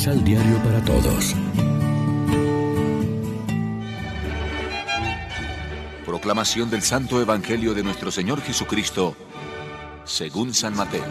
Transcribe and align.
Misal 0.00 0.24
Diario 0.24 0.56
para 0.62 0.82
Todos. 0.82 1.36
Proclamación 6.06 6.70
del 6.70 6.80
Santo 6.80 7.20
Evangelio 7.20 7.74
de 7.74 7.82
nuestro 7.82 8.10
Señor 8.10 8.40
Jesucristo, 8.40 9.14
según 10.04 10.54
San 10.54 10.74
Mateo. 10.74 11.04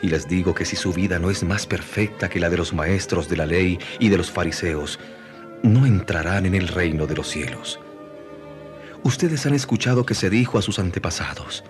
Y 0.00 0.08
les 0.08 0.26
digo 0.26 0.54
que 0.54 0.64
si 0.64 0.76
su 0.76 0.94
vida 0.94 1.18
no 1.18 1.28
es 1.28 1.44
más 1.44 1.66
perfecta 1.66 2.30
que 2.30 2.40
la 2.40 2.48
de 2.48 2.56
los 2.56 2.72
maestros 2.72 3.28
de 3.28 3.36
la 3.36 3.44
ley 3.44 3.78
y 3.98 4.08
de 4.08 4.16
los 4.16 4.30
fariseos, 4.30 4.98
no 5.62 5.84
entrarán 5.84 6.46
en 6.46 6.54
el 6.54 6.68
reino 6.68 7.06
de 7.06 7.16
los 7.16 7.28
cielos. 7.28 7.80
Ustedes 9.02 9.44
han 9.44 9.52
escuchado 9.52 10.06
que 10.06 10.14
se 10.14 10.30
dijo 10.30 10.56
a 10.56 10.62
sus 10.62 10.78
antepasados, 10.78 11.64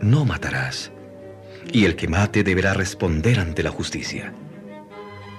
no 0.00 0.24
matarás, 0.24 0.90
y 1.70 1.84
el 1.84 1.96
que 1.96 2.08
mate 2.08 2.42
deberá 2.42 2.74
responder 2.74 3.38
ante 3.38 3.62
la 3.62 3.70
justicia. 3.70 4.32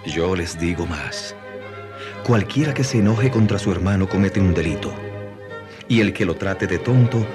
Yo 0.05 0.36
les 0.36 0.59
digo 0.59 0.86
más, 0.86 1.36
cualquiera 2.23 2.73
que 2.73 2.84
se 2.84 2.99
enoje 2.99 3.32
contra 3.32 3.59
su 3.59 3.72
hermano 3.72 4.08
comete 4.08 4.40
un 4.40 4.54
delito, 4.54 4.94
y 5.88 6.02
el 6.02 6.13
que 6.13 6.26
lo 6.26 6.36
trate 6.36 6.68
de 6.68 6.80
tonto 6.80 7.26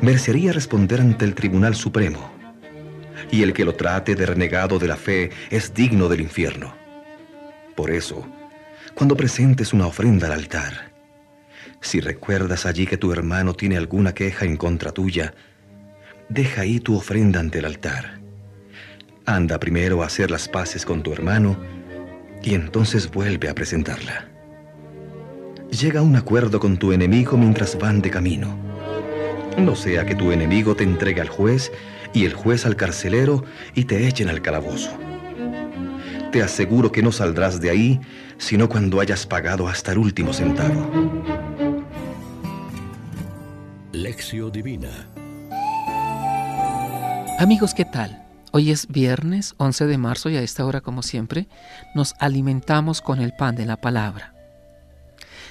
merecería 0.00 0.52
responder 0.52 1.00
ante 1.00 1.24
el 1.24 1.34
Tribunal 1.34 1.74
Supremo, 1.74 2.30
y 3.30 3.42
el 3.42 3.52
que 3.52 3.64
lo 3.64 3.74
trate 3.74 4.14
de 4.14 4.26
renegado 4.26 4.78
de 4.78 4.88
la 4.88 4.96
fe 4.96 5.30
es 5.50 5.74
digno 5.74 6.08
del 6.08 6.20
infierno. 6.20 6.74
Por 7.74 7.90
eso, 7.90 8.26
cuando 8.94 9.16
presentes 9.16 9.72
una 9.72 9.86
ofrenda 9.86 10.26
al 10.26 10.34
altar, 10.34 10.92
si 11.80 12.00
recuerdas 12.00 12.66
allí 12.66 12.86
que 12.86 12.96
tu 12.96 13.12
hermano 13.12 13.54
tiene 13.54 13.76
alguna 13.76 14.14
queja 14.14 14.44
en 14.44 14.56
contra 14.56 14.92
tuya, 14.92 15.34
deja 16.28 16.62
ahí 16.62 16.78
tu 16.78 16.96
ofrenda 16.96 17.40
ante 17.40 17.58
el 17.58 17.64
altar. 17.64 18.21
Anda 19.26 19.60
primero 19.60 20.02
a 20.02 20.06
hacer 20.06 20.30
las 20.30 20.48
paces 20.48 20.84
con 20.84 21.02
tu 21.02 21.12
hermano 21.12 21.56
y 22.42 22.54
entonces 22.54 23.10
vuelve 23.10 23.48
a 23.48 23.54
presentarla. 23.54 24.28
Llega 25.70 26.00
a 26.00 26.02
un 26.02 26.16
acuerdo 26.16 26.58
con 26.58 26.76
tu 26.76 26.92
enemigo 26.92 27.36
mientras 27.36 27.78
van 27.78 28.02
de 28.02 28.10
camino. 28.10 28.56
No 29.56 29.76
sea 29.76 30.04
que 30.04 30.16
tu 30.16 30.32
enemigo 30.32 30.74
te 30.74 30.82
entregue 30.84 31.20
al 31.20 31.28
juez 31.28 31.70
y 32.12 32.24
el 32.24 32.34
juez 32.34 32.66
al 32.66 32.74
carcelero 32.74 33.44
y 33.74 33.84
te 33.84 34.08
echen 34.08 34.28
al 34.28 34.42
calabozo. 34.42 34.90
Te 36.32 36.42
aseguro 36.42 36.90
que 36.90 37.02
no 37.02 37.12
saldrás 37.12 37.60
de 37.60 37.70
ahí 37.70 38.00
sino 38.38 38.68
cuando 38.68 38.98
hayas 38.98 39.24
pagado 39.24 39.68
hasta 39.68 39.92
el 39.92 39.98
último 39.98 40.32
centavo. 40.32 40.90
Lección 43.92 44.50
Divina 44.50 44.88
Amigos, 47.38 47.72
¿qué 47.74 47.84
tal? 47.84 48.21
Hoy 48.54 48.70
es 48.70 48.86
viernes 48.88 49.54
11 49.56 49.86
de 49.86 49.96
marzo 49.96 50.28
y 50.28 50.36
a 50.36 50.42
esta 50.42 50.66
hora, 50.66 50.82
como 50.82 51.02
siempre, 51.02 51.48
nos 51.94 52.14
alimentamos 52.18 53.00
con 53.00 53.18
el 53.22 53.32
pan 53.32 53.56
de 53.56 53.64
la 53.64 53.78
palabra. 53.78 54.34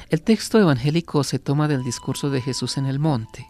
El 0.09 0.21
texto 0.21 0.59
evangélico 0.59 1.23
se 1.23 1.39
toma 1.39 1.67
del 1.67 1.83
discurso 1.83 2.29
de 2.29 2.41
Jesús 2.41 2.77
en 2.77 2.85
el 2.85 2.99
monte. 2.99 3.47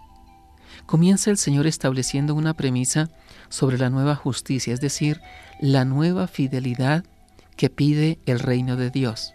Comienza 0.86 1.32
el 1.32 1.38
Señor 1.38 1.68
estableciendo 1.68 2.34
una 2.34 2.54
premisa 2.54 3.10
sobre 3.50 3.78
la 3.78 3.90
nueva 3.90 4.16
justicia, 4.16 4.74
es 4.74 4.80
decir, 4.80 5.20
la 5.60 5.84
nueva 5.84 6.28
fidelidad 6.28 7.04
que 7.58 7.70
pide 7.70 8.20
el 8.26 8.40
reino 8.40 8.78
de 8.78 8.90
Dios. 8.90 9.34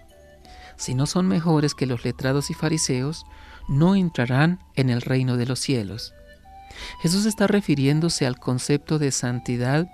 Si 0.78 0.94
no 0.94 1.04
son 1.04 1.28
mejores 1.28 1.74
que 1.74 1.84
los 1.84 2.06
letrados 2.06 2.50
y 2.50 2.54
fariseos, 2.54 3.26
no 3.68 3.94
entrarán 3.94 4.60
en 4.76 4.88
el 4.88 5.02
reino 5.02 5.36
de 5.36 5.44
los 5.44 5.60
cielos. 5.60 6.14
Jesús 7.02 7.26
está 7.26 7.46
refiriéndose 7.46 8.26
al 8.26 8.38
concepto 8.38 8.98
de 8.98 9.12
santidad 9.12 9.86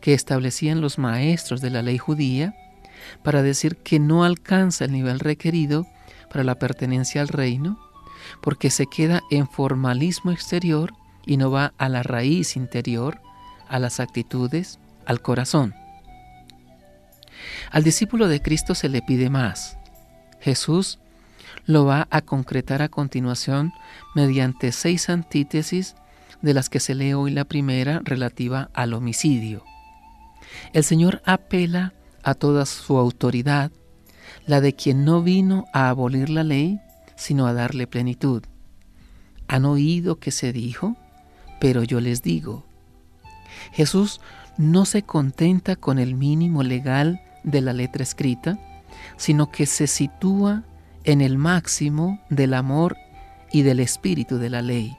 que 0.00 0.14
establecían 0.14 0.80
los 0.80 0.98
maestros 0.98 1.60
de 1.60 1.70
la 1.70 1.82
ley 1.82 1.98
judía 1.98 2.54
para 3.22 3.42
decir 3.42 3.76
que 3.76 3.98
no 3.98 4.24
alcanza 4.24 4.84
el 4.84 4.92
nivel 4.92 5.20
requerido 5.20 5.86
para 6.30 6.44
la 6.44 6.58
pertenencia 6.58 7.20
al 7.20 7.28
reino, 7.28 7.78
porque 8.42 8.70
se 8.70 8.86
queda 8.86 9.22
en 9.30 9.48
formalismo 9.48 10.32
exterior 10.32 10.92
y 11.24 11.36
no 11.36 11.50
va 11.50 11.72
a 11.78 11.88
la 11.88 12.02
raíz 12.02 12.56
interior, 12.56 13.20
a 13.68 13.78
las 13.78 14.00
actitudes, 14.00 14.78
al 15.04 15.20
corazón. 15.20 15.74
Al 17.70 17.84
discípulo 17.84 18.28
de 18.28 18.40
Cristo 18.40 18.74
se 18.74 18.88
le 18.88 19.02
pide 19.02 19.30
más. 19.30 19.78
Jesús 20.40 20.98
lo 21.66 21.84
va 21.84 22.06
a 22.10 22.20
concretar 22.22 22.82
a 22.82 22.88
continuación 22.88 23.72
mediante 24.14 24.72
seis 24.72 25.08
antítesis 25.10 25.96
de 26.42 26.54
las 26.54 26.68
que 26.68 26.80
se 26.80 26.94
lee 26.94 27.14
hoy 27.14 27.30
la 27.30 27.44
primera 27.44 28.00
relativa 28.04 28.70
al 28.74 28.94
homicidio. 28.94 29.64
El 30.72 30.84
Señor 30.84 31.22
apela 31.24 31.94
a 32.22 32.34
toda 32.34 32.66
su 32.66 32.98
autoridad, 32.98 33.70
la 34.46 34.60
de 34.60 34.74
quien 34.74 35.04
no 35.04 35.22
vino 35.22 35.64
a 35.72 35.88
abolir 35.88 36.30
la 36.30 36.44
ley, 36.44 36.80
sino 37.16 37.46
a 37.46 37.52
darle 37.52 37.86
plenitud. 37.86 38.42
¿Han 39.48 39.64
oído 39.64 40.18
que 40.18 40.30
se 40.30 40.52
dijo? 40.52 40.96
Pero 41.60 41.82
yo 41.82 42.00
les 42.00 42.22
digo. 42.22 42.64
Jesús 43.72 44.20
no 44.58 44.84
se 44.84 45.02
contenta 45.02 45.76
con 45.76 45.98
el 45.98 46.14
mínimo 46.14 46.62
legal 46.62 47.20
de 47.44 47.60
la 47.60 47.72
letra 47.72 48.02
escrita, 48.02 48.58
sino 49.16 49.50
que 49.50 49.66
se 49.66 49.86
sitúa 49.86 50.64
en 51.04 51.20
el 51.20 51.38
máximo 51.38 52.20
del 52.28 52.54
amor 52.54 52.96
y 53.52 53.62
del 53.62 53.80
espíritu 53.80 54.38
de 54.38 54.50
la 54.50 54.62
ley. 54.62 54.96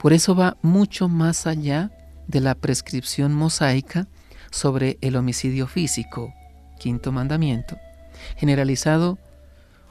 Por 0.00 0.12
eso 0.12 0.34
va 0.34 0.56
mucho 0.62 1.08
más 1.08 1.46
allá 1.46 1.90
de 2.26 2.40
la 2.40 2.54
prescripción 2.54 3.34
mosaica 3.34 4.08
sobre 4.50 4.98
el 5.00 5.16
homicidio 5.16 5.66
físico, 5.66 6.32
quinto 6.78 7.12
mandamiento, 7.12 7.76
generalizado 8.36 9.18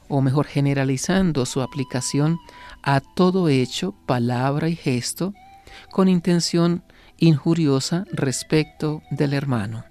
o 0.08 0.20
mejor 0.20 0.46
generalizando 0.46 1.46
su 1.46 1.62
aplicación 1.62 2.38
a 2.82 3.00
todo 3.00 3.48
hecho, 3.48 3.94
palabra 4.06 4.68
y 4.68 4.76
gesto 4.76 5.34
con 5.90 6.08
intención 6.08 6.84
injuriosa 7.18 8.04
respecto 8.12 9.02
del 9.10 9.34
hermano. 9.34 9.84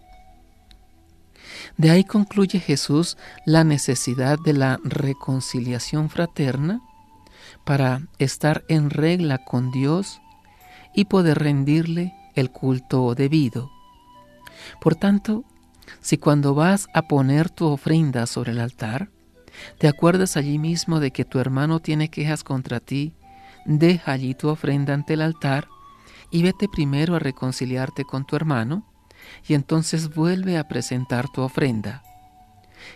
De 1.77 1.89
ahí 1.91 2.03
concluye 2.03 2.59
Jesús 2.59 3.17
la 3.45 3.63
necesidad 3.63 4.37
de 4.43 4.53
la 4.53 4.79
reconciliación 4.83 6.09
fraterna 6.09 6.81
para 7.65 8.03
estar 8.19 8.63
en 8.69 8.89
regla 8.89 9.39
con 9.39 9.71
Dios 9.71 10.21
y 10.93 11.05
poder 11.05 11.39
rendirle 11.39 12.13
el 12.35 12.51
culto 12.51 13.15
debido. 13.15 13.71
Por 14.79 14.95
tanto, 14.95 15.43
si 16.01 16.17
cuando 16.17 16.53
vas 16.53 16.87
a 16.93 17.03
poner 17.03 17.49
tu 17.49 17.65
ofrenda 17.65 18.25
sobre 18.27 18.51
el 18.51 18.59
altar, 18.59 19.09
te 19.77 19.87
acuerdas 19.87 20.37
allí 20.37 20.57
mismo 20.59 20.99
de 20.99 21.11
que 21.11 21.25
tu 21.25 21.39
hermano 21.39 21.79
tiene 21.79 22.09
quejas 22.09 22.43
contra 22.43 22.79
ti, 22.79 23.13
deja 23.65 24.11
allí 24.11 24.35
tu 24.35 24.49
ofrenda 24.49 24.93
ante 24.93 25.13
el 25.13 25.21
altar 25.21 25.67
y 26.31 26.43
vete 26.43 26.67
primero 26.67 27.15
a 27.15 27.19
reconciliarte 27.19 28.03
con 28.05 28.25
tu 28.25 28.35
hermano 28.35 28.85
y 29.47 29.53
entonces 29.53 30.13
vuelve 30.13 30.57
a 30.57 30.67
presentar 30.67 31.29
tu 31.29 31.41
ofrenda. 31.41 32.03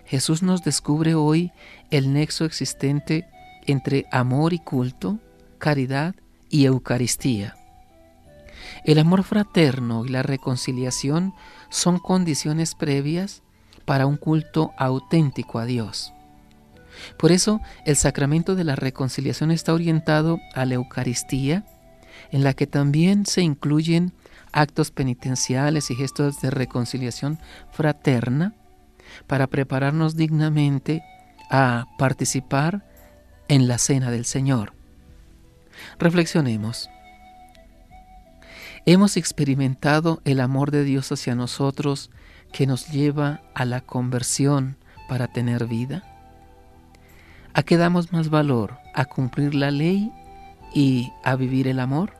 Jesús 0.05 0.43
nos 0.43 0.63
descubre 0.63 1.15
hoy 1.15 1.51
el 1.89 2.13
nexo 2.13 2.45
existente 2.45 3.27
entre 3.71 4.07
amor 4.11 4.53
y 4.53 4.59
culto, 4.59 5.19
caridad 5.59 6.15
y 6.49 6.65
Eucaristía. 6.65 7.55
El 8.83 8.97
amor 8.97 9.23
fraterno 9.23 10.05
y 10.05 10.09
la 10.09 10.23
reconciliación 10.23 11.33
son 11.69 11.99
condiciones 11.99 12.73
previas 12.73 13.43
para 13.85 14.07
un 14.07 14.17
culto 14.17 14.71
auténtico 14.77 15.59
a 15.59 15.65
Dios. 15.65 16.13
Por 17.17 17.31
eso 17.31 17.61
el 17.85 17.95
sacramento 17.95 18.55
de 18.55 18.63
la 18.63 18.75
reconciliación 18.75 19.51
está 19.51 19.73
orientado 19.73 20.39
a 20.55 20.65
la 20.65 20.75
Eucaristía, 20.75 21.63
en 22.31 22.43
la 22.43 22.53
que 22.53 22.67
también 22.67 23.25
se 23.25 23.41
incluyen 23.41 24.13
actos 24.51 24.89
penitenciales 24.89 25.91
y 25.91 25.95
gestos 25.95 26.41
de 26.41 26.49
reconciliación 26.49 27.39
fraterna 27.71 28.53
para 29.27 29.47
prepararnos 29.47 30.15
dignamente 30.15 31.03
a 31.51 31.85
participar 31.97 32.88
en 33.49 33.67
la 33.67 33.77
cena 33.77 34.11
del 34.11 34.23
Señor. 34.25 34.73
Reflexionemos. 35.97 36.89
¿Hemos 38.85 39.17
experimentado 39.17 40.21
el 40.23 40.39
amor 40.39 40.71
de 40.71 40.83
Dios 40.83 41.11
hacia 41.11 41.35
nosotros 41.35 42.09
que 42.53 42.65
nos 42.65 42.87
lleva 42.89 43.41
a 43.53 43.65
la 43.65 43.81
conversión 43.81 44.77
para 45.09 45.27
tener 45.27 45.67
vida? 45.67 46.03
¿A 47.53 47.63
qué 47.63 47.77
damos 47.77 48.13
más 48.13 48.29
valor? 48.29 48.77
¿A 48.93 49.05
cumplir 49.05 49.53
la 49.53 49.71
ley 49.71 50.11
y 50.73 51.11
a 51.23 51.35
vivir 51.35 51.67
el 51.67 51.79
amor? 51.79 52.13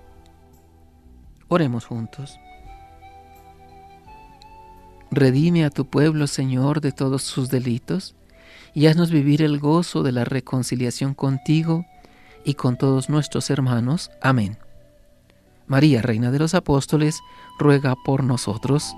Oremos 1.47 1.85
juntos. 1.85 2.39
Redime 5.11 5.65
a 5.65 5.69
tu 5.69 5.85
pueblo, 5.85 6.27
Señor, 6.27 6.81
de 6.81 6.91
todos 6.91 7.23
sus 7.23 7.49
delitos, 7.49 8.15
y 8.73 8.87
haznos 8.87 9.11
vivir 9.11 9.41
el 9.41 9.59
gozo 9.59 10.03
de 10.03 10.11
la 10.11 10.25
reconciliación 10.25 11.13
contigo 11.13 11.85
y 12.43 12.53
con 12.53 12.77
todos 12.77 13.09
nuestros 13.09 13.49
hermanos. 13.49 14.11
Amén. 14.21 14.57
María, 15.67 16.01
Reina 16.01 16.31
de 16.31 16.39
los 16.39 16.55
Apóstoles, 16.55 17.19
ruega 17.59 17.95
por 18.03 18.23
nosotros. 18.23 18.95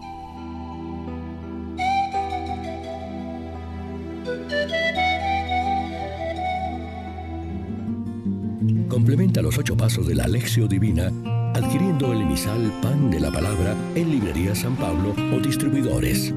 Complementa 8.88 9.42
los 9.42 9.58
ocho 9.58 9.76
pasos 9.76 10.08
de 10.08 10.16
la 10.16 10.26
Alexio 10.26 10.68
Divina 10.68 11.12
adquiriendo 11.54 12.14
el 12.14 12.22
emisal 12.22 12.72
Pan 12.82 13.10
de 13.10 13.20
la 13.20 13.32
Palabra 13.32 13.76
en 13.96 14.12
Librería 14.12 14.56
San 14.56 14.76
Pablo 14.76 15.14
o 15.34 15.40
distribuidores. 15.40 16.34